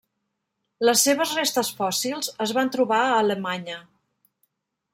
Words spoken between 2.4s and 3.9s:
es van trobar a Alemanya.